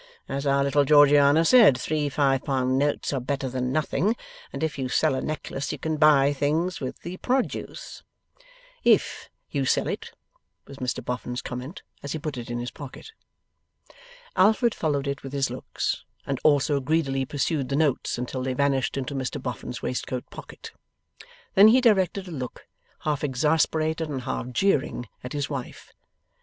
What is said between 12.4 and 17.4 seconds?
in his pocket. Alfred followed it with his looks, and also greedily